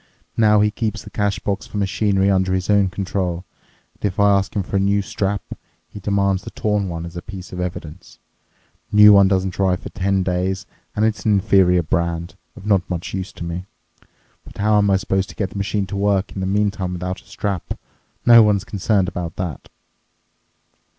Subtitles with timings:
[0.35, 3.45] Now he keeps the cash box for machinery under his own control,
[3.93, 5.43] and if I ask him for a new strap,
[5.87, 8.17] he demands the torn one as a piece of evidence,
[8.89, 12.81] the new one doesn't arrive for ten days, and it's an inferior brand, of not
[12.89, 13.67] much use to me.
[14.43, 17.21] But how I am supposed to get the machine to work in the meantime without
[17.21, 19.69] a strap—no one's concerned about that."